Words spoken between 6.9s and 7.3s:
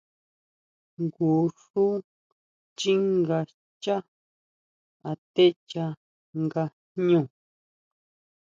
jñú.